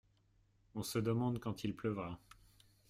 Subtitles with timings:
[0.73, 2.17] On se demande quand il pleuvra.